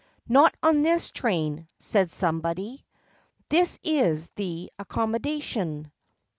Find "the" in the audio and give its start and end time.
4.29-4.71